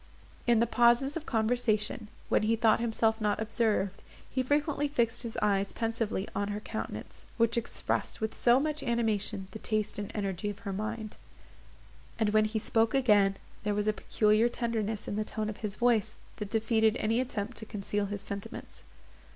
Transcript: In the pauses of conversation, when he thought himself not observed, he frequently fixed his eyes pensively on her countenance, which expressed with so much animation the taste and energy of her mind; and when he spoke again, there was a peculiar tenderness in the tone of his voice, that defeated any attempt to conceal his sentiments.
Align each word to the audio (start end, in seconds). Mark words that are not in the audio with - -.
In 0.47 0.59
the 0.59 0.65
pauses 0.65 1.15
of 1.15 1.27
conversation, 1.27 2.07
when 2.27 2.41
he 2.41 2.55
thought 2.55 2.79
himself 2.79 3.21
not 3.21 3.39
observed, 3.39 4.01
he 4.27 4.41
frequently 4.41 4.87
fixed 4.87 5.21
his 5.21 5.37
eyes 5.43 5.73
pensively 5.73 6.27
on 6.35 6.47
her 6.47 6.59
countenance, 6.59 7.23
which 7.37 7.55
expressed 7.55 8.19
with 8.19 8.33
so 8.33 8.59
much 8.59 8.81
animation 8.81 9.47
the 9.51 9.59
taste 9.59 9.99
and 9.99 10.11
energy 10.15 10.49
of 10.49 10.65
her 10.65 10.73
mind; 10.73 11.17
and 12.17 12.31
when 12.31 12.45
he 12.45 12.57
spoke 12.57 12.95
again, 12.95 13.37
there 13.61 13.75
was 13.75 13.85
a 13.85 13.93
peculiar 13.93 14.49
tenderness 14.49 15.07
in 15.07 15.17
the 15.17 15.23
tone 15.23 15.49
of 15.51 15.57
his 15.57 15.75
voice, 15.75 16.17
that 16.37 16.49
defeated 16.49 16.97
any 16.97 17.19
attempt 17.21 17.55
to 17.57 17.67
conceal 17.67 18.07
his 18.07 18.21
sentiments. 18.21 18.81